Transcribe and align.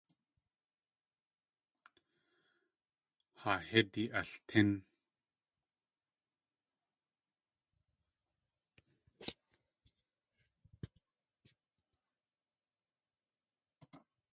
Haa 3.41 3.59
hídi 3.69 4.03
altín. 4.19 4.69